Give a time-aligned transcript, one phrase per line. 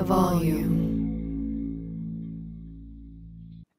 [0.00, 0.88] the volume.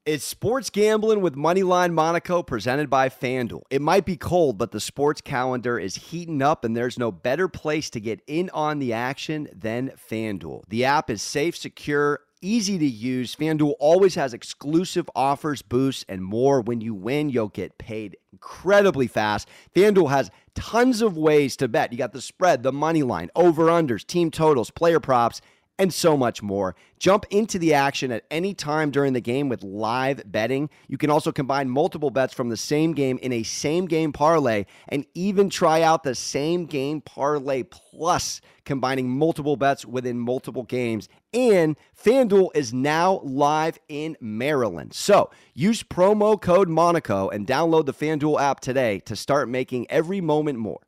[0.05, 3.63] It's sports gambling with Moneyline Monaco presented by FanDuel.
[3.71, 7.47] It might be cold, but the sports calendar is heating up, and there's no better
[7.47, 10.63] place to get in on the action than FanDuel.
[10.67, 13.35] The app is safe, secure, easy to use.
[13.35, 16.61] FanDuel always has exclusive offers, boosts, and more.
[16.61, 19.47] When you win, you'll get paid incredibly fast.
[19.75, 21.91] FanDuel has tons of ways to bet.
[21.91, 25.41] You got the spread, the money line, over unders, team totals, player props
[25.79, 26.75] and so much more.
[26.99, 30.69] Jump into the action at any time during the game with live betting.
[30.87, 34.65] You can also combine multiple bets from the same game in a same game parlay
[34.89, 41.09] and even try out the same game parlay plus combining multiple bets within multiple games.
[41.33, 44.93] And FanDuel is now live in Maryland.
[44.93, 50.21] So use promo code Monaco and download the FanDuel app today to start making every
[50.21, 50.81] moment more.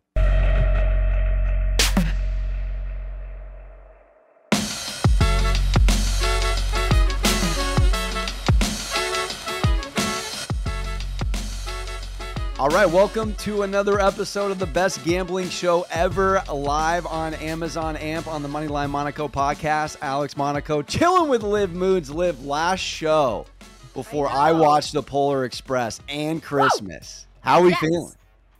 [12.63, 17.97] All right, welcome to another episode of the best gambling show ever, live on Amazon
[17.97, 19.97] AMP on the Moneyline Monaco podcast.
[20.01, 22.09] Alex Monaco chilling with Liv Moods.
[22.09, 23.47] Liv, last show
[23.93, 27.27] before I, I watched the Polar Express and Christmas.
[27.27, 27.39] Woo!
[27.41, 27.79] How are we yes.
[27.81, 28.13] feeling?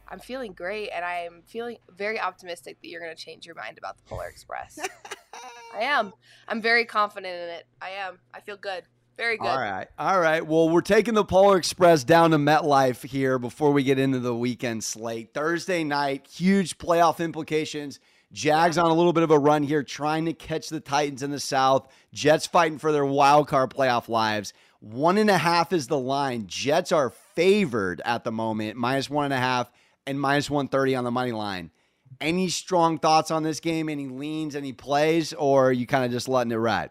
[0.10, 3.78] I'm feeling great, and I'm feeling very optimistic that you're going to change your mind
[3.78, 4.80] about the Polar Express.
[5.74, 6.12] I am.
[6.50, 7.66] I'm very confident in it.
[7.82, 8.20] I am.
[8.34, 8.84] I feel good.
[9.18, 9.48] Very good.
[9.48, 9.88] All right.
[10.00, 10.46] All right.
[10.46, 14.36] Well, we're taking the Polar Express down to MetLife here before we get into the
[14.36, 15.34] weekend slate.
[15.34, 18.00] Thursday night, huge playoff implications.
[18.32, 21.30] Jags on a little bit of a run here, trying to catch the Titans in
[21.30, 21.88] the South.
[22.12, 24.54] Jets fighting for their wild card playoff lives.
[24.80, 26.48] One and a half is the line.
[26.48, 29.72] Jets are favored at the moment, minus one and a half
[30.08, 31.72] and minus 130 on the money line.
[32.20, 33.88] Any strong thoughts on this game?
[33.88, 36.90] Any leans, any plays, or you kind of just letting it ride?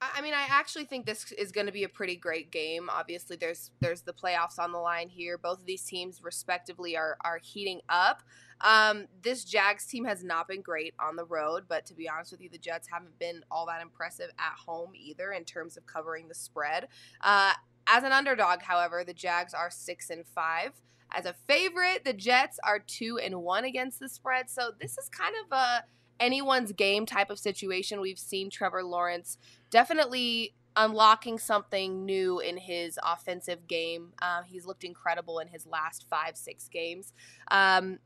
[0.00, 2.88] I mean, I actually think this is going to be a pretty great game.
[2.88, 5.36] Obviously, there's there's the playoffs on the line here.
[5.36, 8.22] Both of these teams, respectively, are are heating up.
[8.60, 12.30] Um, this Jags team has not been great on the road, but to be honest
[12.32, 15.86] with you, the Jets haven't been all that impressive at home either in terms of
[15.86, 16.88] covering the spread.
[17.20, 17.52] Uh,
[17.86, 20.72] as an underdog, however, the Jags are six and five.
[21.10, 24.50] As a favorite, the Jets are two and one against the spread.
[24.50, 25.84] So this is kind of a
[26.20, 28.00] anyone's game type of situation.
[28.00, 29.38] We've seen Trevor Lawrence
[29.70, 34.12] definitely unlocking something new in his offensive game.
[34.22, 37.12] Uh, he's looked incredible in his last five, six games.
[37.50, 37.98] Um,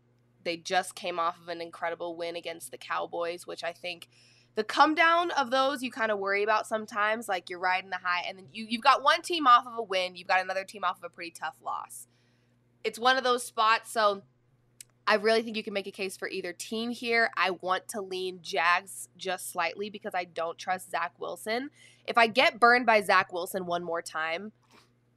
[0.44, 4.08] they just came off of an incredible win against the Cowboys, which I think
[4.54, 7.28] the come down of those you kind of worry about sometimes.
[7.28, 9.82] Like you're riding the high, and then you, you've got one team off of a
[9.82, 12.06] win, you've got another team off of a pretty tough loss.
[12.84, 13.92] It's one of those spots.
[13.92, 14.22] So
[15.06, 17.30] I really think you can make a case for either team here.
[17.36, 21.70] I want to lean Jags just slightly because I don't trust Zach Wilson.
[22.06, 24.52] If I get burned by Zach Wilson one more time,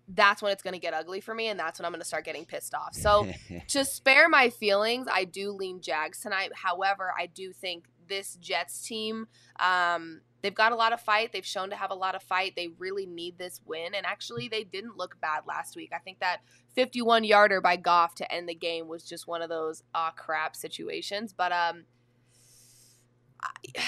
[0.07, 2.07] that's when it's going to get ugly for me and that's when I'm going to
[2.07, 2.93] start getting pissed off.
[2.93, 3.27] So,
[3.69, 6.51] to spare my feelings, I do lean Jags tonight.
[6.53, 9.27] However, I do think this Jets team
[9.59, 11.33] um, they've got a lot of fight.
[11.33, 12.53] They've shown to have a lot of fight.
[12.55, 13.95] They really need this win.
[13.95, 15.89] And actually, they didn't look bad last week.
[15.91, 16.41] I think that
[16.75, 20.55] 51 yarder by Goff to end the game was just one of those ah crap
[20.55, 21.33] situations.
[21.33, 21.85] But um,
[23.41, 23.81] I,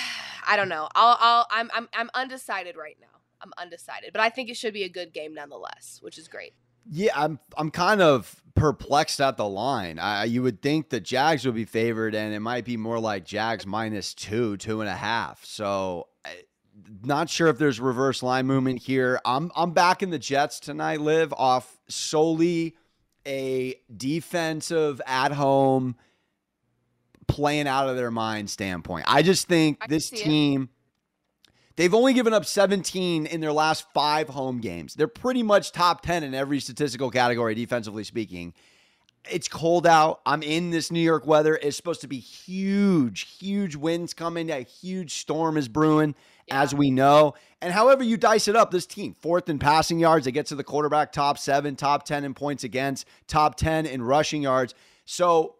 [0.47, 0.89] I don't know.
[0.95, 3.07] I'll, I'll I'm I'm I'm undecided right now.
[3.39, 6.53] I'm undecided, but I think it should be a good game nonetheless, which is great.
[6.89, 9.99] Yeah, I'm I'm kind of perplexed at the line.
[9.99, 13.25] I, you would think the Jags would be favored, and it might be more like
[13.25, 15.45] Jags minus two, two and a half.
[15.45, 16.07] So
[17.03, 19.19] not sure if there's reverse line movement here.
[19.25, 21.01] I'm I'm back in the Jets tonight.
[21.01, 22.75] Live off solely
[23.25, 25.95] a defensive at home
[27.27, 29.05] playing out of their mind standpoint.
[29.07, 30.63] I just think I this team.
[30.63, 30.69] It.
[31.75, 34.95] They've only given up 17 in their last five home games.
[34.95, 38.55] They're pretty much top 10 in every statistical category, defensively speaking.
[39.31, 40.21] It's cold out.
[40.25, 41.55] I'm in this New York weather.
[41.55, 44.49] It's supposed to be huge, huge winds coming.
[44.49, 46.15] A huge storm is brewing
[46.47, 46.61] yeah.
[46.61, 47.35] as we know.
[47.61, 50.55] And however you dice it up, this team, fourth in passing yards, they get to
[50.55, 54.73] the quarterback top seven, top 10 in points against, top 10 in rushing yards.
[55.05, 55.55] So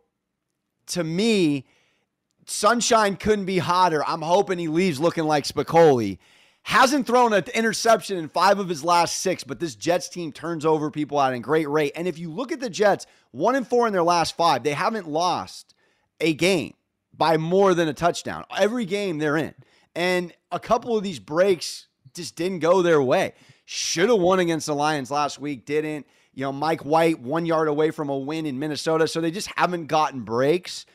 [0.88, 1.65] to me,
[2.45, 4.03] Sunshine couldn't be hotter.
[4.06, 6.18] I'm hoping he leaves looking like Spicoli.
[6.68, 10.66] Hasn't thrown an interception in five of his last six, but this Jets team turns
[10.66, 11.94] over people at a great rate.
[11.96, 14.74] And if you look at the Jets, one and four in their last five, they
[14.74, 15.74] haven't lost
[16.19, 16.74] a game
[17.16, 18.44] by more than a touchdown.
[18.58, 19.56] Every game they're in.
[19.96, 23.34] And a couple of these breaks just didn't go their way.
[23.64, 26.06] Should have won against the Lions last week, didn't.
[26.34, 29.50] You know, Mike White one yard away from a win in Minnesota, so they just
[29.56, 30.86] haven't gotten breaks.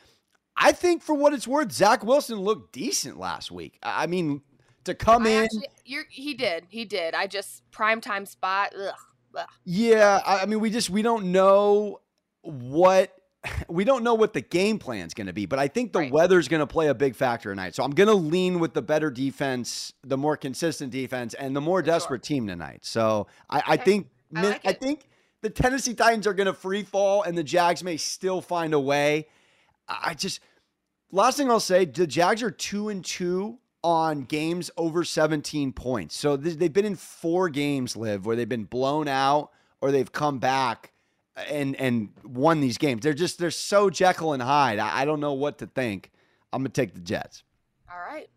[0.54, 3.78] I think for what it's worth, Zach Wilson looked decent last week.
[3.82, 4.42] I mean,
[4.84, 5.44] to come I in.
[5.44, 6.64] actually, you're, he did.
[6.68, 7.14] He did.
[7.14, 8.72] I just prime time spot.
[8.78, 8.94] Ugh.
[9.36, 9.46] ugh.
[9.64, 12.00] Yeah, I I mean, we just we don't know
[12.42, 13.14] what
[13.68, 16.00] we don't know what the game plan is going to be, but I think the
[16.00, 16.12] Right.
[16.12, 17.74] weather's going to play a big factor tonight.
[17.74, 21.60] So I'm going to lean with the better defense, the more consistent defense, and the
[21.60, 21.94] more For sure.
[21.94, 22.80] desperate team tonight.
[22.82, 25.08] So I, I think I like I think
[25.42, 28.80] the Tennessee Titans are going to free fall, and the Jags may still find a
[28.80, 29.26] way.
[29.88, 30.40] I just
[31.10, 36.16] last thing I'll say: the Jags are two and two on games over 17 points.
[36.16, 39.50] So th- they've been in four games, Liv where they've been blown out
[39.80, 40.92] or they've come back
[41.48, 43.02] and and won these games.
[43.02, 44.78] They're just they're so Jekyll and Hyde.
[44.78, 46.10] I, I don't know what to think.
[46.52, 47.42] I'm gonna take the Jets.
[47.90, 48.28] All right.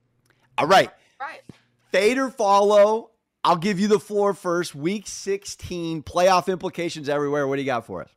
[0.57, 0.89] All right,
[1.19, 1.42] Right.
[1.91, 3.12] fade or follow.
[3.44, 4.74] I'll give you the floor first.
[4.74, 7.45] Week 16 playoff implications everywhere.
[7.48, 8.09] What do you got for us?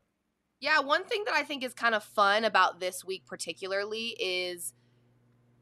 [0.60, 4.72] Yeah, one thing that I think is kind of fun about this week, particularly, is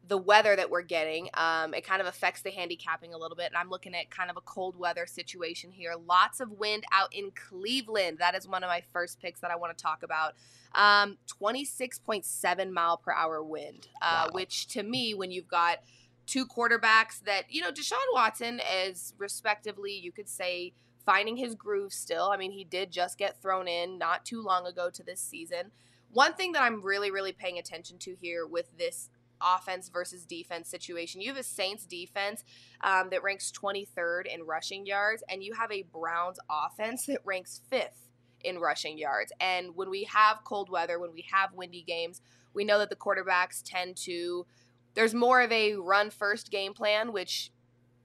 [0.08, 1.29] the weather that we're getting.
[1.35, 3.47] Um, it kind of affects the handicapping a little bit.
[3.47, 5.94] And I'm looking at kind of a cold weather situation here.
[6.06, 8.19] Lots of wind out in Cleveland.
[8.19, 10.35] That is one of my first picks that I want to talk about.
[10.75, 14.31] Um, 26.7 mile per hour wind, uh, Wow.
[14.32, 15.79] which to me, when you've got
[16.26, 20.73] two quarterbacks that, you know, Deshaun Watson is respectively, you could say,
[21.05, 22.31] finding his groove still.
[22.31, 25.70] I mean, he did just get thrown in not too long ago to this season.
[26.11, 29.08] One thing that I'm really, really paying attention to here with this
[29.40, 32.44] offense versus defense situation, you have a Saints defense
[32.82, 37.60] um, that ranks 23rd in rushing yards, and you have a Browns offense that ranks
[37.68, 38.10] fifth
[38.42, 39.32] in rushing yards.
[39.40, 42.20] And when we have cold weather, when we have windy games,
[42.54, 44.46] we know that the quarterbacks tend to,
[44.94, 47.50] there's more of a run first game plan, which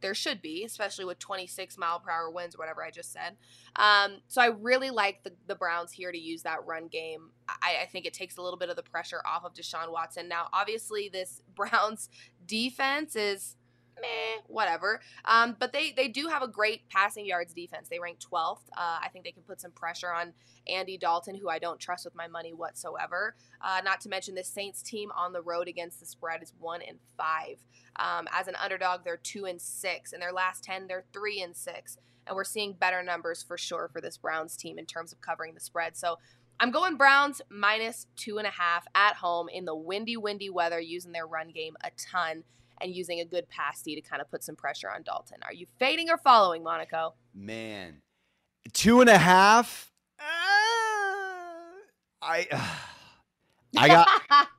[0.01, 3.37] there should be, especially with 26 mile per hour winds or whatever I just said.
[3.75, 7.31] Um, so I really like the, the Browns here to use that run game.
[7.47, 10.27] I, I think it takes a little bit of the pressure off of Deshaun Watson.
[10.27, 12.09] Now, obviously, this Browns
[12.45, 13.55] defense is
[14.01, 15.01] meh, whatever.
[15.25, 17.87] Um, but they they do have a great passing yards defense.
[17.89, 18.67] They rank 12th.
[18.75, 20.33] Uh, I think they can put some pressure on
[20.67, 23.35] Andy Dalton, who I don't trust with my money whatsoever.
[23.61, 26.81] Uh, not to mention the Saints team on the road against the spread is one
[26.81, 27.57] and five.
[27.97, 30.13] Um, as an underdog, they're two and six.
[30.13, 31.97] In their last ten, they're three and six.
[32.27, 35.53] And we're seeing better numbers for sure for this Browns team in terms of covering
[35.53, 35.97] the spread.
[35.97, 36.17] So
[36.59, 40.79] I'm going Browns minus two and a half at home in the windy, windy weather,
[40.79, 42.43] using their run game a ton
[42.83, 45.37] and using a good pass D to kind of put some pressure on Dalton.
[45.43, 47.15] Are you fading or following, Monaco?
[47.33, 48.01] Man,
[48.73, 49.91] two and a half.
[50.19, 50.23] Uh,
[52.21, 52.47] I
[53.77, 54.07] I got.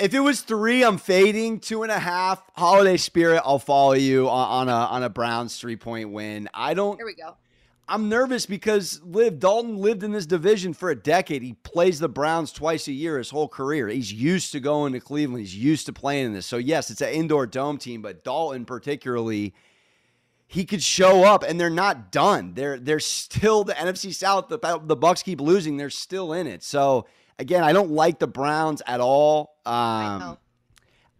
[0.00, 1.60] If it was three, I'm fading.
[1.60, 2.42] Two and a half.
[2.56, 3.42] Holiday spirit.
[3.44, 6.48] I'll follow you on, on a on a Browns three point win.
[6.54, 6.96] I don't.
[6.96, 7.36] Here we go.
[7.88, 11.42] I'm nervous because Liv Dalton lived in this division for a decade.
[11.42, 13.88] He plays the Browns twice a year his whole career.
[13.88, 15.40] He's used to going to Cleveland.
[15.40, 16.46] He's used to playing in this.
[16.46, 19.54] So yes, it's an indoor dome team, but Dalton particularly,
[20.46, 22.54] he could show up and they're not done.
[22.54, 24.48] They're they're still the NFC South.
[24.48, 25.76] The the Bucs keep losing.
[25.76, 26.62] They're still in it.
[26.62, 27.06] So
[27.40, 29.56] again, I don't like the Browns at all.
[29.66, 30.38] I Um.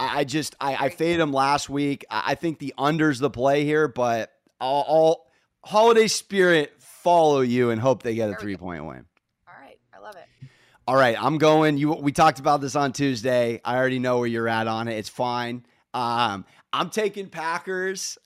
[0.00, 2.04] I, I just I, I faded them last week.
[2.10, 5.26] I, I think the under's the play here, but I'll, I'll
[5.62, 9.04] holiday spirit follow you and hope they get a three point win.
[9.48, 9.78] All right.
[9.94, 10.48] I love it.
[10.86, 11.78] All right, I'm going.
[11.78, 13.60] You we talked about this on Tuesday.
[13.64, 14.94] I already know where you're at on it.
[14.98, 15.64] It's fine.
[15.94, 18.18] Um, I'm taking Packers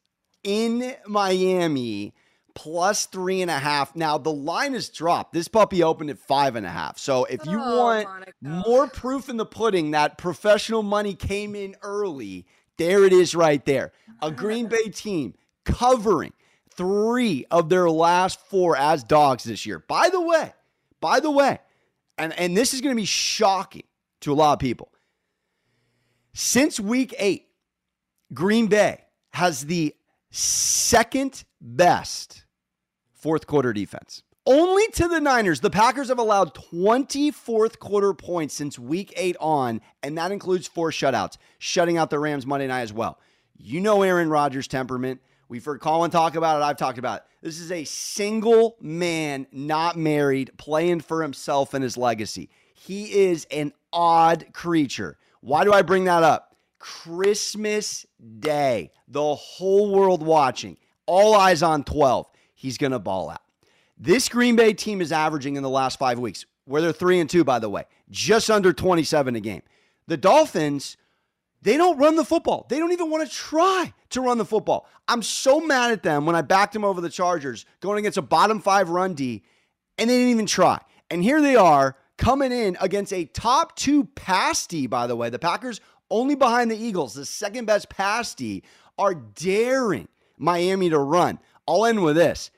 [0.43, 2.15] in Miami
[2.55, 3.95] plus three and a half.
[3.97, 5.33] Now the line is dropped.
[5.33, 6.99] This puppy opened at five and a half.
[6.99, 8.69] So if you Oh, want Monaco.
[8.71, 12.47] more proof in the pudding that professional money came in early,
[12.79, 13.93] there it is right there.
[14.23, 16.33] A Green Bay team covering
[16.77, 19.79] three of their last four as dogs this year.
[19.79, 20.53] By the way,
[21.01, 21.59] by the way,
[22.19, 23.85] and, and this is going to be shocking
[24.21, 24.91] to a lot of people.
[26.33, 27.47] Since week eight,
[28.33, 29.95] Green Bay has the
[30.31, 32.45] second best
[33.13, 34.23] fourth quarter defense.
[34.47, 35.61] Only to the Niners.
[35.61, 40.67] The Packers have allowed 20 fourth quarter points since week eight on, and that includes
[40.67, 43.19] four shutouts, shutting out the Rams Monday night as well.
[43.57, 45.23] You know Aaron Rodgers' temperament.
[45.55, 46.65] We've heard Colin talk about it.
[46.65, 47.25] I've talked about it.
[47.41, 52.51] This is a single man, not married, playing for himself and his legacy.
[52.75, 55.17] He is an odd creature.
[55.43, 56.57] Why do I bring that up?
[56.81, 58.05] Christmas
[58.41, 62.29] Day, the whole world watching, all eyes on 12.
[62.57, 63.43] He's going to ball out.
[63.97, 67.31] This Green Bay team is averaging in the last five weeks, where they're three and
[67.31, 69.63] two, by the way, just under 27 a game.
[70.09, 70.97] The Dolphins,
[71.65, 72.67] they don't run the football.
[72.69, 74.87] They don't even want to try to run the football.
[75.09, 78.23] I'm so mad at them when I backed them over the Chargers going against a
[78.23, 79.43] bottom five run D,
[79.97, 80.79] and they didn't even try.
[81.11, 85.31] And here they are coming in against a top two pass D, by the way.
[85.31, 85.81] The Packers
[86.11, 88.63] only behind the Eagles, the second best pass D,
[88.99, 91.39] are daring Miami to run.
[91.67, 92.51] I'll end with this.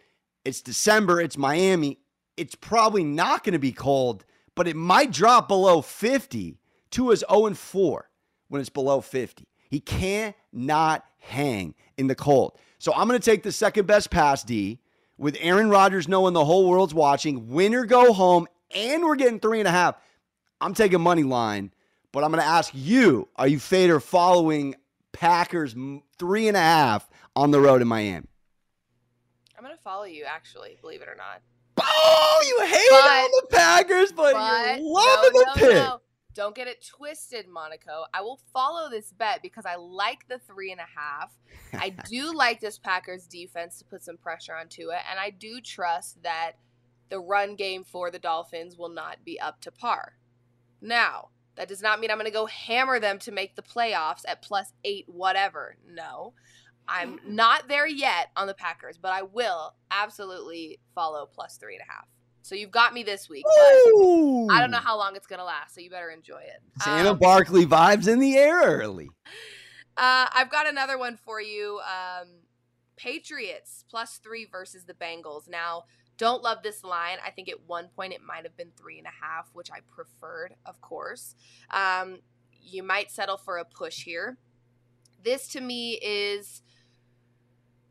[0.45, 2.01] It's December, it's Miami.
[2.37, 4.25] It's probably not going to be cold,
[4.57, 6.59] but it might drop below 50.
[6.91, 8.11] Tua's 0 4
[8.49, 9.47] when it's below 50.
[9.69, 12.57] He cannot hang in the cold.
[12.79, 14.79] So I'm going to take the second best pass D
[15.19, 17.49] with Aaron Rodgers knowing the whole world's watching.
[17.49, 19.97] Winner go home, and we're getting three and a half.
[20.61, 21.73] I'm taking money line,
[22.13, 24.75] but I'm going to ask you: Are you fader following
[25.13, 25.75] Packers
[26.19, 28.27] three and a half on the road in Miami?
[29.57, 31.43] I'm going to follow you, actually, believe it or not.
[31.79, 35.75] Oh, you hate but, on the Packers, but, but you're loving no, the no, pick.
[35.75, 36.01] No.
[36.37, 38.05] Don't get it twisted, Monaco.
[38.13, 41.33] I will follow this bet because I like the three and a half.
[41.73, 45.63] I do like this Packers defense to put some pressure onto it, and I do
[45.63, 46.53] trust that
[47.09, 50.19] the run game for the Dolphins will not be up to par.
[50.83, 54.23] Now, that does not mean I'm going to go hammer them to make the playoffs
[54.29, 55.77] at plus eight, whatever.
[55.89, 56.35] No,
[56.87, 61.83] I'm not there yet on the Packers, but I will absolutely follow plus three and
[61.89, 62.07] a half.
[62.47, 63.45] So you've got me this week.
[63.45, 66.63] I don't know how long it's gonna last, so you better enjoy it.
[66.81, 69.11] Santa um, Barkley vibes in the air early.
[69.99, 71.81] Uh, I've got another one for you.
[71.81, 72.29] Um,
[72.99, 75.49] Patriots plus three versus the Bengals.
[75.49, 75.85] Now,
[76.19, 77.17] don't love this line.
[77.25, 79.79] I think at one point it might have been three and a half, which I
[79.89, 81.35] preferred, of course.
[81.71, 82.19] Um,
[82.61, 84.37] you might settle for a push here.
[85.25, 86.61] This to me is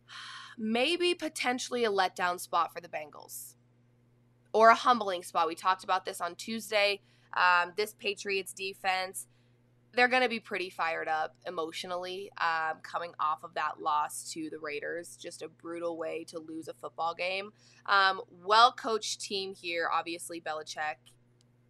[0.59, 3.54] maybe potentially a letdown spot for the Bengals
[4.55, 5.50] or a humbling spot.
[5.50, 7.01] We talked about this on Tuesday.
[7.33, 9.27] Um, this Patriots defense,
[9.93, 14.50] they're going to be pretty fired up emotionally um, coming off of that loss to
[14.50, 15.17] the Raiders.
[15.21, 17.51] Just a brutal way to lose a football game.
[17.85, 21.03] Um, well coached team here, obviously, Belichick.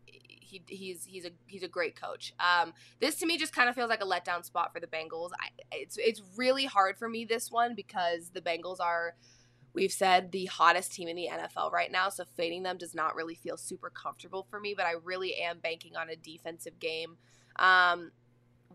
[0.06, 2.36] He, he's he's a he's a great coach.
[2.40, 5.32] Um, this to me just kind of feels like a letdown spot for the Bengals.
[5.42, 9.16] I, it's it's really hard for me this one because the Bengals are
[9.76, 12.10] we've said the hottest team in the NFL right now.
[12.10, 15.60] So fading them does not really feel super comfortable for me, but I really am
[15.60, 17.18] banking on a defensive game.
[17.58, 18.12] Um,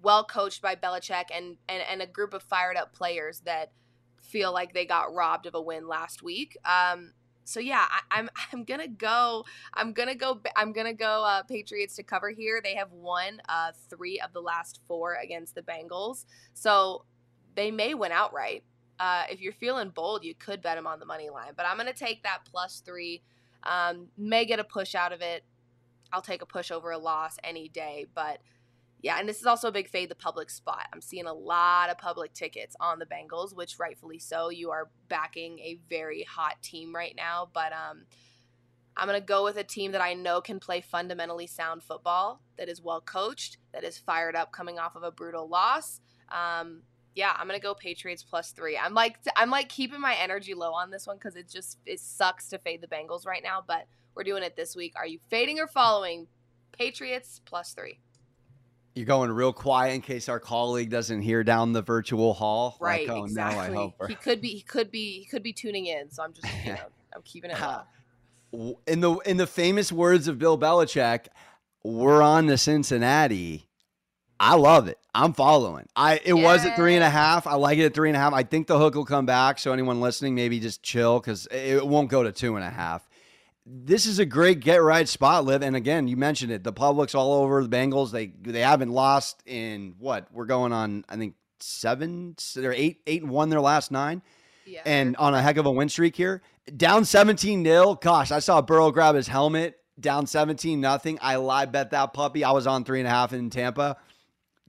[0.03, 3.73] well coached by Belichick and, and, and a group of fired up players that
[4.21, 6.57] feel like they got robbed of a win last week.
[6.65, 7.13] Um,
[7.45, 9.45] so yeah, I, am I'm, I'm gonna go.
[9.75, 10.41] I'm gonna go.
[10.55, 11.25] I'm gonna go.
[11.25, 12.61] Uh, Patriots to cover here.
[12.63, 17.05] They have won uh, three of the last four against the Bengals, so
[17.57, 18.63] they may win outright.
[19.01, 21.53] Uh, if you're feeling bold, you could bet him on the money line.
[21.57, 23.23] But I'm going to take that plus three.
[23.63, 25.43] Um, may get a push out of it.
[26.13, 28.07] I'll take a push over a loss any day.
[28.15, 28.41] But
[29.01, 30.87] yeah, and this is also a big fade the public spot.
[30.93, 34.51] I'm seeing a lot of public tickets on the Bengals, which rightfully so.
[34.51, 37.49] You are backing a very hot team right now.
[37.55, 38.03] But um,
[38.99, 42.43] I'm going to go with a team that I know can play fundamentally sound football,
[42.59, 46.03] that is well coached, that is fired up coming off of a brutal loss.
[46.29, 46.83] Um,
[47.15, 48.79] yeah, I'm gonna go Patriots plus three.
[48.79, 52.01] I'm like I'm like keeping my energy low on this one because it just it
[52.01, 54.95] sucks to fade the Bengals right now, but we're doing it this week.
[54.97, 56.27] Are you fading or following?
[56.73, 57.99] Patriots plus three.
[58.95, 62.77] You're going real quiet in case our colleague doesn't hear down the virtual hall.
[62.81, 63.75] Right, like, oh, exactly.
[63.75, 66.47] No, he could be he could be he could be tuning in, so I'm just
[66.65, 66.79] you know
[67.15, 67.59] I'm keeping it
[68.53, 68.79] low.
[68.87, 71.27] In the in the famous words of Bill Belichick,
[71.85, 73.70] we're on to Cincinnati
[74.41, 74.99] I love it.
[75.15, 75.87] I'm following.
[75.95, 76.43] I it yeah.
[76.43, 77.47] was at three and a half.
[77.47, 78.33] I like it at three and a half.
[78.33, 79.59] I think the hook will come back.
[79.59, 83.07] So anyone listening, maybe just chill because it won't go to two and a half.
[83.67, 85.63] This is a great get right spot, Liv.
[85.63, 86.65] And again, you mentioned it.
[86.65, 88.13] The public's all over the Bengals.
[88.13, 91.05] They they haven't lost in what we're going on.
[91.09, 92.35] I think seven.
[92.55, 94.23] They're eight eight and one their last nine.
[94.65, 94.81] Yeah.
[94.87, 96.43] And on a heck of a win streak here.
[96.77, 97.97] Down 17 nil.
[97.97, 99.77] Gosh, I saw Burrow grab his helmet.
[99.99, 101.19] Down 17 nothing.
[101.21, 102.45] I lie bet that puppy.
[102.45, 103.97] I was on three and a half in Tampa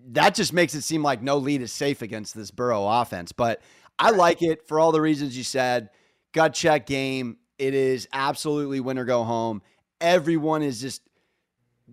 [0.10, 3.32] that just makes it seem like no lead is safe against this Burrow offense.
[3.32, 3.62] But
[4.00, 5.90] I like it for all the reasons you said.
[6.34, 7.38] Gut check game.
[7.58, 9.62] It is absolutely win or go home.
[10.00, 11.02] Everyone is just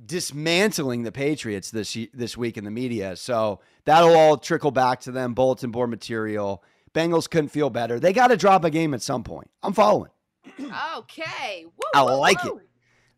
[0.07, 3.17] dismantling the Patriots this this week in the media.
[3.17, 5.35] So that'll all trickle back to them.
[5.35, 6.63] Bulletin board material.
[6.95, 8.01] Bengals couldn't feel better.
[8.01, 9.51] They got to drop a game at some point.
[9.63, 10.11] I'm following.
[10.97, 11.65] okay.
[11.65, 12.59] Woo, I like woo.
[12.59, 12.69] it.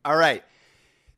[0.05, 0.43] All right.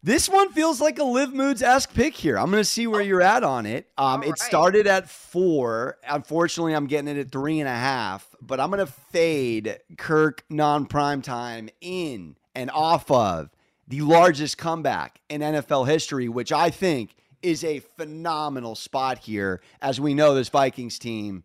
[0.05, 2.37] This one feels like a Liv Moods esque pick here.
[2.37, 3.05] I'm going to see where oh.
[3.05, 3.87] you're at on it.
[3.97, 5.99] Um, it started at four.
[6.09, 10.45] Unfortunately, I'm getting it at three and a half, but I'm going to fade Kirk
[10.51, 13.51] non prime time in and off of
[13.87, 19.61] the largest comeback in NFL history, which I think is a phenomenal spot here.
[19.81, 21.45] As we know, this Vikings team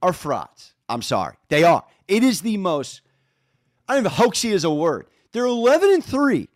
[0.00, 0.72] are frauds.
[0.88, 1.34] I'm sorry.
[1.48, 1.84] They are.
[2.06, 3.02] It is the most,
[3.86, 5.08] I don't even hoaxy is a word.
[5.32, 6.48] They're 11 and 3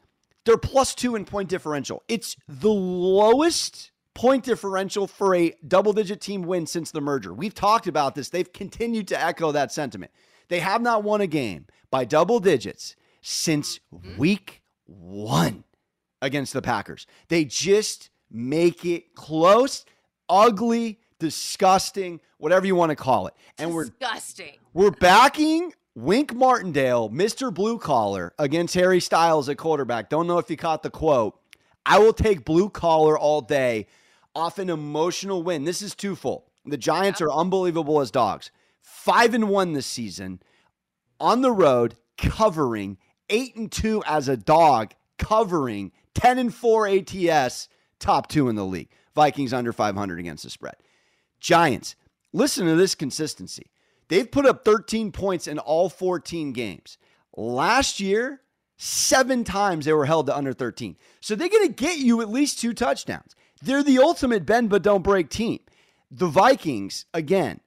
[0.45, 2.03] they're plus two in point differential.
[2.09, 7.33] It's the lowest point differential for a double digit team win since the merger.
[7.33, 8.29] We've talked about this.
[8.29, 10.13] They've continued to echo that sentiment.
[10.49, 13.81] They have not won a game by double digits since
[14.19, 15.65] week one
[16.21, 17.07] against the Packers.
[17.29, 19.85] They just make it close,
[20.29, 23.35] ugly, disgusting, whatever you want to call it.
[23.59, 23.75] And disgusting.
[23.75, 24.59] we're disgusting.
[24.75, 27.53] we're backing Wink Martindale, Mr.
[27.53, 30.09] Blue Collar, against Harry Styles at quarterback.
[30.09, 31.39] Don't know if you caught the quote.
[31.85, 33.87] I will take blue collar all day
[34.35, 35.65] off an emotional win.
[35.65, 36.45] This is twofold.
[36.65, 37.27] The Giants yeah.
[37.27, 38.51] are unbelievable as dogs.
[38.81, 40.41] Five and one this season
[41.21, 42.97] on the road, covering
[43.29, 47.69] eight and two as a dog, covering 10 and four ATS,
[47.99, 48.89] top two in the league.
[49.15, 50.77] Vikings under 500 against the spread.
[51.39, 51.97] Giants,
[52.33, 53.71] listen to this consistency.
[54.09, 56.99] They've put up 13 points in all 14 games.
[57.37, 58.43] Last year,
[58.77, 60.97] seven times they were held to under 13.
[61.21, 63.35] So they're going to get you at least two touchdowns.
[63.63, 65.61] They're the ultimate bend but don't break team.
[66.11, 67.61] The Vikings, again,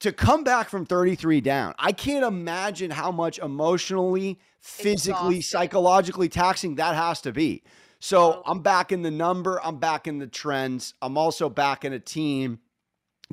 [0.00, 5.42] to come back from 33 down, I can't imagine how much emotionally, physically, Exhausting.
[5.42, 7.62] psychologically taxing that has to be.
[8.00, 10.94] So I'm back in the number, I'm back in the trends.
[11.02, 12.58] I'm also back in a team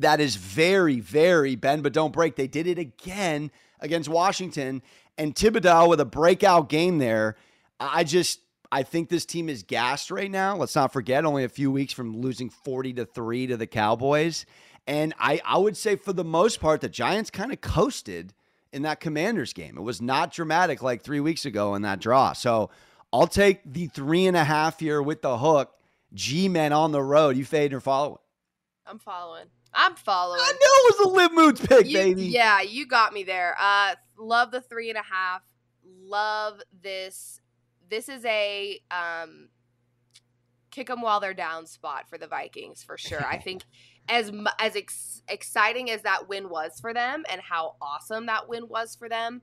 [0.01, 2.35] that is very, very bend but don't break.
[2.35, 4.81] They did it again against Washington
[5.17, 7.35] and Thibodeaux with a breakout game there.
[7.79, 8.39] I just
[8.71, 10.55] I think this team is gassed right now.
[10.55, 14.45] Let's not forget, only a few weeks from losing 40 to 3 to the Cowboys.
[14.85, 18.33] And I, I would say for the most part, the Giants kind of coasted
[18.71, 19.77] in that Commanders game.
[19.77, 22.33] It was not dramatic like three weeks ago in that draw.
[22.33, 22.69] So
[23.11, 25.73] I'll take the three and a half here with the hook.
[26.13, 27.37] G men on the road.
[27.37, 28.21] You fade or follow
[28.85, 29.45] I'm following.
[29.73, 30.41] I'm following.
[30.41, 32.25] I knew it was a Liv Moods pick, you, baby.
[32.25, 33.55] Yeah, you got me there.
[33.59, 35.43] Uh, love the three and a half.
[35.83, 37.41] Love this.
[37.89, 39.49] This is a um,
[40.71, 43.25] kick them while they're down spot for the Vikings for sure.
[43.25, 43.63] I think
[44.09, 48.67] as as ex- exciting as that win was for them and how awesome that win
[48.67, 49.41] was for them,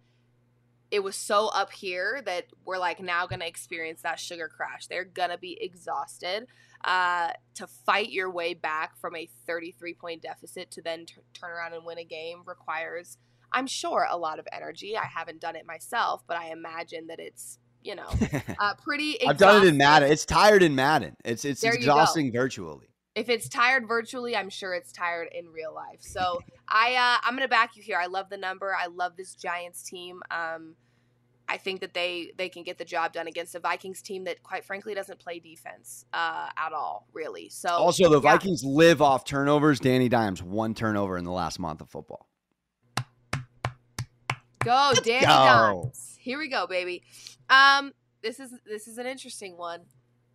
[0.90, 4.86] it was so up here that we're like now going to experience that sugar crash.
[4.86, 6.46] They're going to be exhausted.
[6.86, 11.50] Uh, to fight your way back from a 33 point deficit to then t- turn
[11.50, 13.18] around and win a game requires,
[13.50, 14.96] I'm sure, a lot of energy.
[14.96, 18.08] I haven't done it myself, but I imagine that it's you know,
[18.58, 19.14] uh, pretty.
[19.14, 19.28] Exhausting.
[19.30, 20.10] I've done it in Madden.
[20.10, 21.16] It's tired in Madden.
[21.24, 25.74] It's it's there exhausting virtually if it's tired virtually, I'm sure it's tired in real
[25.74, 26.00] life.
[26.00, 27.98] So I uh, I'm gonna back you here.
[27.98, 28.76] I love the number.
[28.78, 30.20] I love this Giants team.
[30.30, 30.76] Um,
[31.48, 34.42] I think that they they can get the job done against a Vikings team that,
[34.42, 37.48] quite frankly, doesn't play defense uh, at all, really.
[37.48, 38.32] So also the yeah.
[38.32, 39.78] Vikings live off turnovers.
[39.78, 42.28] Danny Dimes one turnover in the last month of football.
[44.64, 45.82] Go, Danny go.
[45.84, 46.16] Dimes.
[46.20, 47.04] Here we go, baby.
[47.48, 49.82] Um, this is this is an interesting one.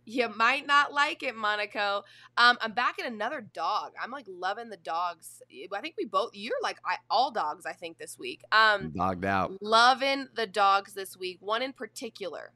[0.04, 2.04] You might not like it, Monaco.
[2.36, 3.92] Um, I'm back in another dog.
[4.00, 5.42] I'm like loving the dogs.
[5.72, 6.30] I think we both.
[6.32, 7.66] You're like I, all dogs.
[7.66, 8.42] I think this week.
[8.50, 9.52] Um, dogged out.
[9.60, 11.38] Loving the dogs this week.
[11.40, 12.52] One in particular,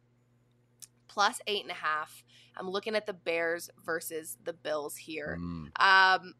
[1.08, 2.24] plus eight and a half.
[2.56, 5.38] I'm looking at the Bears versus the Bills here.
[5.40, 5.68] Mm.
[5.78, 6.34] Um,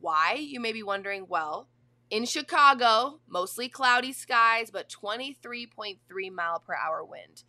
[0.00, 0.34] why?
[0.38, 1.26] You may be wondering.
[1.28, 1.68] Well,
[2.10, 5.96] in Chicago, mostly cloudy skies, but 23.3
[6.30, 7.44] mile per hour wind.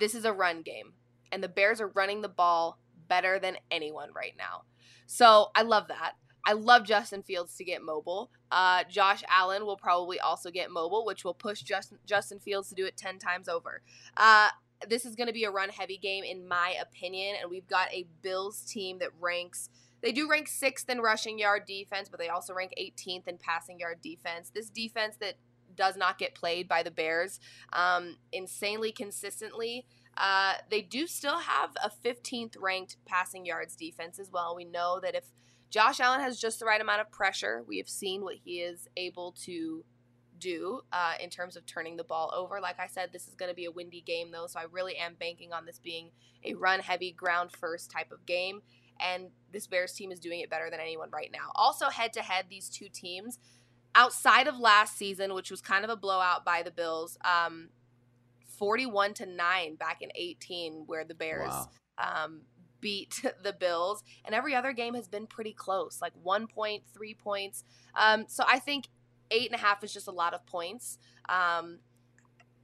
[0.00, 0.94] This is a run game
[1.34, 4.62] and the Bears are running the ball better than anyone right now.
[5.06, 6.12] So I love that.
[6.46, 8.30] I love Justin Fields to get mobile.
[8.52, 12.74] Uh, Josh Allen will probably also get mobile, which will push Justin, Justin Fields to
[12.76, 13.82] do it 10 times over.
[14.16, 14.50] Uh,
[14.88, 17.36] this is going to be a run heavy game, in my opinion.
[17.40, 19.70] And we've got a Bills team that ranks,
[20.02, 23.80] they do rank sixth in rushing yard defense, but they also rank 18th in passing
[23.80, 24.52] yard defense.
[24.54, 25.34] This defense that
[25.74, 27.40] does not get played by the Bears
[27.72, 29.86] um, insanely consistently
[30.16, 34.54] uh, they do still have a 15th ranked passing yards defense as well.
[34.54, 35.24] We know that if
[35.70, 38.88] Josh Allen has just the right amount of pressure, we have seen what he is
[38.96, 39.84] able to
[40.38, 42.60] do uh, in terms of turning the ball over.
[42.60, 44.96] Like I said, this is going to be a windy game, though, so I really
[44.96, 46.10] am banking on this being
[46.44, 48.62] a run heavy, ground first type of game.
[49.00, 51.50] And this Bears team is doing it better than anyone right now.
[51.54, 53.38] Also, head to head, these two teams,
[53.94, 57.70] outside of last season, which was kind of a blowout by the Bills, um,
[58.58, 61.68] 41 to 9 back in 18 where the Bears wow.
[61.98, 62.42] um,
[62.80, 64.02] beat the Bills.
[64.24, 67.64] And every other game has been pretty close, like one point, three points.
[67.98, 68.88] Um, so I think
[69.30, 70.98] eight and a half is just a lot of points.
[71.28, 71.78] Um,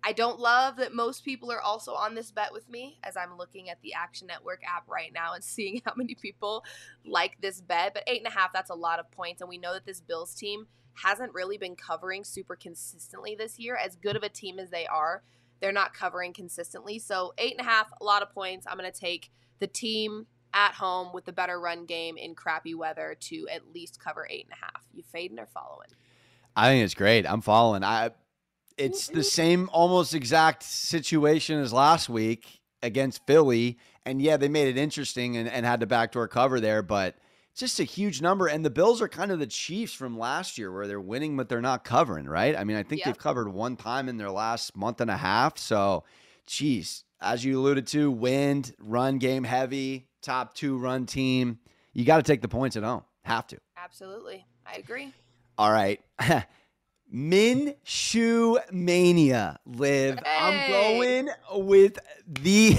[0.03, 3.37] I don't love that most people are also on this bet with me as I'm
[3.37, 6.65] looking at the Action Network app right now and seeing how many people
[7.05, 7.95] like this bet.
[7.95, 9.41] But eight and a half, that's a lot of points.
[9.41, 13.77] And we know that this Bills team hasn't really been covering super consistently this year,
[13.77, 15.23] as good of a team as they are
[15.61, 16.99] they're not covering consistently.
[16.99, 18.67] So eight and a half, a lot of points.
[18.69, 22.75] I'm going to take the team at home with the better run game in crappy
[22.75, 24.85] weather to at least cover eight and a half.
[24.93, 25.89] You fading or following?
[26.57, 27.27] I think it's great.
[27.27, 27.85] I'm following.
[27.85, 28.11] I
[28.77, 29.23] it's the mm-hmm.
[29.23, 33.79] same almost exact situation as last week against Philly.
[34.07, 37.15] And yeah, they made it interesting and, and had the backdoor cover there, but
[37.55, 38.47] just a huge number.
[38.47, 41.49] And the Bills are kind of the Chiefs from last year where they're winning, but
[41.49, 42.57] they're not covering, right?
[42.57, 43.07] I mean, I think yep.
[43.07, 45.59] they've covered one time in their last month and a half.
[45.59, 46.05] So,
[46.47, 51.59] geez, as you alluded to, wind, run game heavy, top two run team.
[51.93, 53.03] You got to take the points at home.
[53.23, 53.59] Have to.
[53.77, 54.47] Absolutely.
[54.67, 55.13] I agree.
[55.59, 56.01] All right.
[57.13, 60.19] Minshew Mania, Liv.
[60.25, 60.37] Hey.
[60.39, 61.31] I'm going
[61.67, 62.79] with the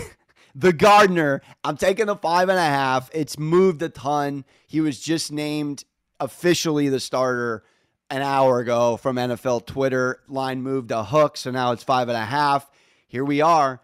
[0.55, 1.41] the gardener.
[1.63, 3.09] I'm taking the five and a half.
[3.13, 4.45] It's moved a ton.
[4.67, 5.83] He was just named
[6.19, 7.63] officially the starter
[8.09, 10.19] an hour ago from NFL Twitter.
[10.27, 12.69] Line moved a hook, so now it's five and a half.
[13.07, 13.81] Here we are.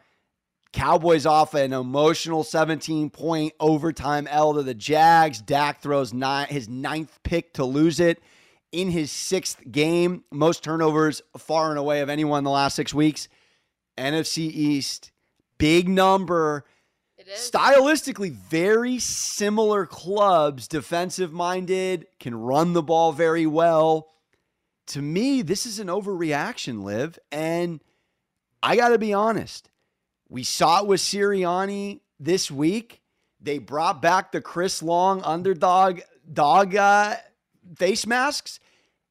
[0.74, 5.42] Cowboys off an emotional 17 point overtime L to the Jags.
[5.42, 8.22] Dak throws nine, his ninth pick to lose it
[8.72, 10.24] in his sixth game.
[10.32, 13.28] Most turnovers far and away of anyone in the last six weeks.
[13.98, 15.12] NFC East,
[15.58, 16.66] big number.
[17.36, 24.08] Stylistically, very similar clubs, defensive minded, can run the ball very well.
[24.88, 27.20] To me, this is an overreaction, Liv.
[27.32, 27.82] And
[28.64, 29.70] I got to be honest.
[30.30, 33.02] We saw it with Sirianni this week.
[33.42, 37.16] They brought back the Chris Long underdog dog uh,
[37.76, 38.60] face masks.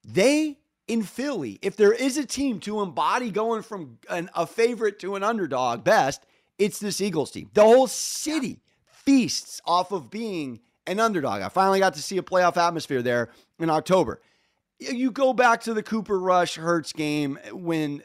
[0.04, 5.00] They in Philly, if there is a team to embody going from an, a favorite
[5.00, 6.24] to an underdog best,
[6.58, 7.50] it's this Eagles team.
[7.54, 11.42] The whole city feasts off of being an underdog.
[11.42, 14.20] I finally got to see a playoff atmosphere there in October.
[14.78, 18.02] You go back to the Cooper Rush Hurts game when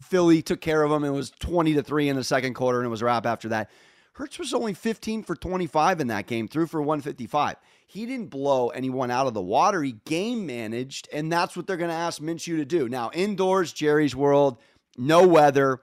[0.00, 1.04] Philly took care of them.
[1.04, 3.48] It was 20 to 3 in the second quarter and it was a wrap after
[3.50, 3.70] that.
[4.14, 7.56] Hurts was only 15 for 25 in that game, threw for 155.
[7.88, 9.82] He didn't blow anyone out of the water.
[9.82, 12.88] He game managed, and that's what they're going to ask Minshew to do.
[12.88, 14.58] Now, indoors, Jerry's world,
[14.96, 15.80] no weather,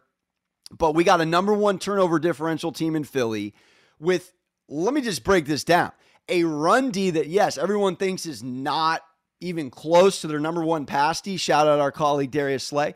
[0.77, 3.53] but we got a number one turnover differential team in Philly
[3.99, 4.33] with,
[4.67, 5.91] let me just break this down,
[6.29, 9.01] a run D that, yes, everyone thinks is not
[9.39, 11.37] even close to their number one pass D.
[11.37, 12.93] Shout out our colleague Darius Slay.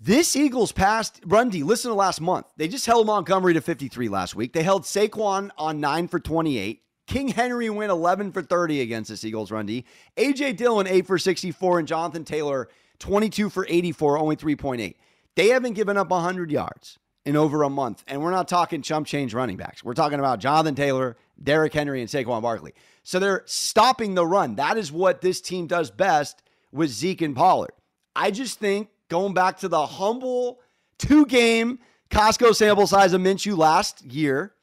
[0.00, 2.46] This Eagles past run D, listen to last month.
[2.56, 4.52] They just held Montgomery to 53 last week.
[4.52, 6.82] They held Saquon on 9 for 28.
[7.06, 9.84] King Henry went 11 for 30 against this Eagles run D.
[10.16, 12.68] AJ Dillon 8 for 64 and Jonathan Taylor
[12.98, 14.94] 22 for 84, only 3.8.
[15.36, 18.04] They haven't given up 100 yards in over a month.
[18.06, 19.82] And we're not talking chump change running backs.
[19.82, 22.74] We're talking about Jonathan Taylor, Derrick Henry, and Saquon Barkley.
[23.02, 24.56] So they're stopping the run.
[24.56, 26.42] That is what this team does best
[26.72, 27.72] with Zeke and Pollard.
[28.14, 30.60] I just think going back to the humble
[30.98, 31.78] two game
[32.10, 34.54] Costco sample size of Minshew last year,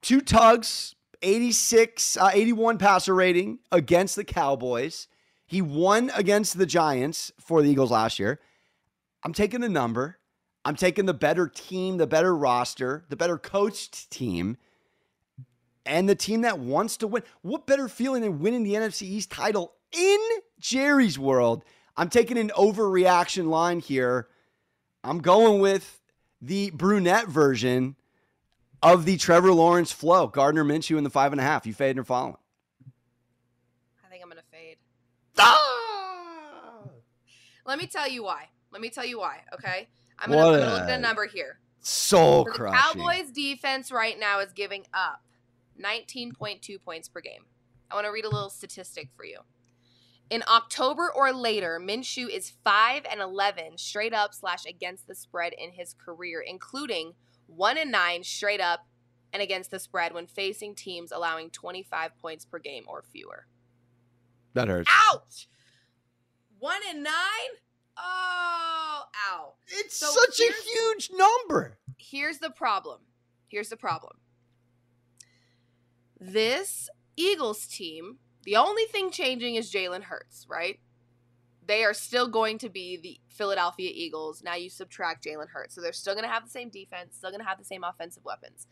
[0.00, 5.08] two tugs, 86, uh, 81 passer rating against the Cowboys.
[5.46, 8.38] He won against the Giants for the Eagles last year.
[9.22, 10.18] I'm taking the number.
[10.64, 14.56] I'm taking the better team, the better roster, the better coached team,
[15.86, 17.22] and the team that wants to win.
[17.42, 20.18] What better feeling than winning the NFC East title in
[20.60, 21.64] Jerry's world?
[21.96, 24.28] I'm taking an overreaction line here.
[25.02, 26.00] I'm going with
[26.40, 27.96] the brunette version
[28.82, 30.26] of the Trevor Lawrence flow.
[30.26, 31.66] Gardner Minshew in the five and a half.
[31.66, 32.36] You fading or following?
[34.04, 34.76] I think I'm going to fade.
[35.38, 36.82] Ah!
[37.64, 38.48] Let me tell you why.
[38.72, 39.40] Let me tell you why.
[39.54, 41.60] Okay, I'm going to look at a number here.
[41.80, 45.22] Soul so The Cowboys defense right now is giving up
[45.82, 47.44] 19.2 points per game.
[47.90, 49.38] I want to read a little statistic for you.
[50.30, 55.54] In October or later, Minshew is 5 and 11 straight up slash against the spread
[55.56, 57.14] in his career, including
[57.46, 58.86] one and nine straight up
[59.32, 63.46] and against the spread when facing teams allowing 25 points per game or fewer.
[64.52, 64.90] That hurts.
[65.10, 65.48] Ouch!
[66.58, 67.14] One and nine?
[67.98, 69.54] Oh, ow.
[69.66, 71.78] It's so such a huge number.
[71.96, 73.00] Here's the problem.
[73.48, 74.18] Here's the problem.
[76.20, 80.78] This Eagles team, the only thing changing is Jalen Hurts, right?
[81.68, 84.42] they are still going to be the Philadelphia Eagles.
[84.42, 85.74] Now you subtract Jalen Hurts.
[85.74, 87.84] So they're still going to have the same defense, still going to have the same
[87.84, 88.66] offensive weapons.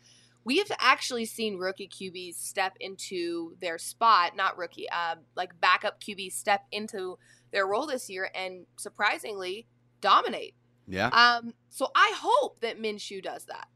[0.44, 6.00] We have actually seen rookie QBs step into their spot, not rookie, uh, like backup
[6.00, 7.18] QBs step into
[7.56, 9.66] their role this year and surprisingly
[10.02, 10.54] dominate.
[10.86, 11.08] Yeah.
[11.08, 13.68] Um, so I hope that Minshew does that.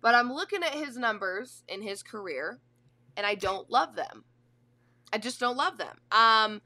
[0.00, 2.58] But I'm looking at his numbers in his career
[3.16, 4.24] and I don't love them.
[5.12, 6.00] I just don't love them.
[6.10, 6.62] Um,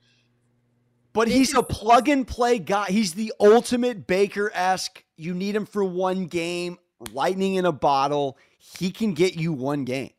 [1.12, 2.86] but he's a plug and play guy.
[2.86, 5.04] He's the ultimate Baker esque.
[5.16, 6.78] You need him for one game,
[7.12, 8.38] lightning in a bottle.
[8.58, 10.12] He can get you one game.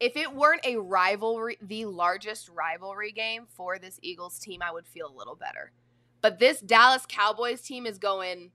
[0.00, 4.86] If it weren't a rivalry, the largest rivalry game for this Eagles team, I would
[4.86, 5.72] feel a little better.
[6.20, 8.52] But this Dallas Cowboys team is going.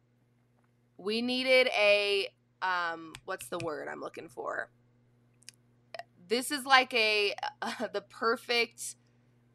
[0.98, 2.30] We needed a
[2.62, 4.70] um, what's the word I'm looking for?
[6.28, 8.96] This is like a uh, the perfect.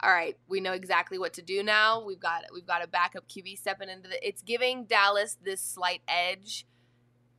[0.01, 2.05] All right, we know exactly what to do now.
[2.05, 4.27] We've got we've got a backup QB stepping into the.
[4.27, 6.67] It's giving Dallas this slight edge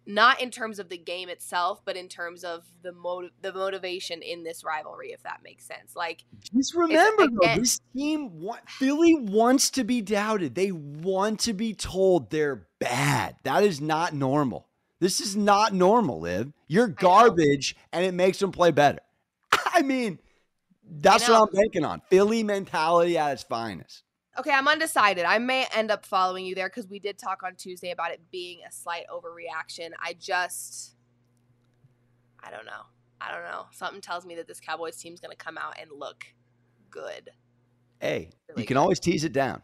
[0.09, 4.23] not in terms of the game itself, but in terms of the motive, the motivation
[4.23, 5.95] in this rivalry, if that makes sense.
[5.95, 10.55] Like, just remember, though, this team, Philly wants to be doubted.
[10.55, 13.35] They want to be told they're bad.
[13.43, 14.67] That is not normal.
[14.99, 16.51] This is not normal, Liv.
[16.67, 18.99] You're garbage, and it makes them play better.
[19.73, 20.17] I mean,
[20.89, 22.01] that's I what I'm banking on.
[22.09, 24.03] Philly mentality at its finest.
[24.37, 25.25] Okay, I'm undecided.
[25.25, 28.21] I may end up following you there because we did talk on Tuesday about it
[28.31, 29.89] being a slight overreaction.
[30.01, 30.95] I just,
[32.41, 32.83] I don't know.
[33.19, 33.65] I don't know.
[33.71, 36.23] Something tells me that this Cowboys team's going to come out and look
[36.89, 37.31] good.
[37.99, 38.81] Hey, really you can good.
[38.81, 39.61] always tease it down.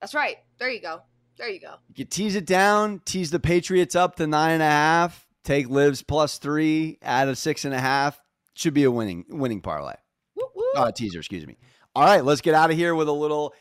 [0.00, 0.36] That's right.
[0.58, 1.00] There you go.
[1.38, 1.76] There you go.
[1.88, 5.70] You can tease it down, tease the Patriots up to nine and a half, take
[5.70, 8.20] Liv's plus three, add a six and a half.
[8.52, 9.94] Should be a winning winning parlay.
[10.34, 10.64] Woo, woo.
[10.76, 11.56] Oh, uh, teaser, excuse me.
[11.94, 13.54] All right, let's get out of here with a little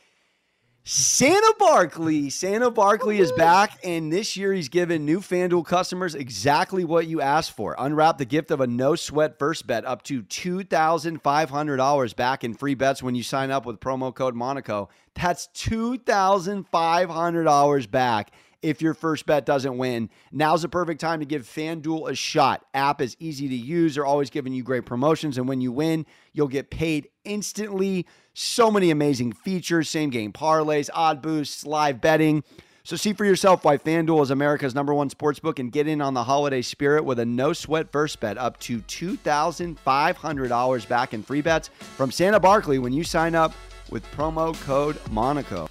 [0.83, 2.29] Santa Barkley.
[2.29, 7.21] Santa Barkley is back, and this year he's given new FanDuel customers exactly what you
[7.21, 7.75] asked for.
[7.77, 12.73] Unwrap the gift of a no sweat first bet up to $2,500 back in free
[12.73, 14.89] bets when you sign up with promo code Monaco.
[15.13, 20.09] That's $2,500 back if your first bet doesn't win.
[20.31, 22.65] Now's the perfect time to give FanDuel a shot.
[22.73, 23.95] App is easy to use.
[23.95, 25.37] They're always giving you great promotions.
[25.37, 28.05] And when you win, you'll get paid instantly.
[28.41, 32.45] So many amazing features, same game parlays, odd boosts, live betting.
[32.85, 36.13] So see for yourself why FanDuel is America's number one sportsbook and get in on
[36.13, 41.41] the holiday spirit with a no sweat first bet up to $2,500 back in free
[41.41, 43.51] bets from Santa Barkley when you sign up
[43.89, 45.67] with promo code Monaco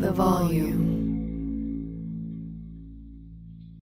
[0.00, 0.99] the volume.